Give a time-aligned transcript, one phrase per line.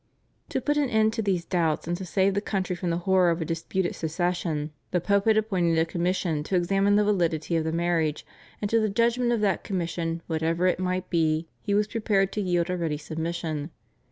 [0.49, 3.29] To put an end to these doubts, and to save the country from the horror
[3.29, 7.65] of a disputed succession, the Pope had appointed a commission to examine the validity of
[7.65, 8.25] the marriage;
[8.63, 12.41] and to the judgment of that commission whatever it might be he was prepared to
[12.41, 13.69] yield a ready submission.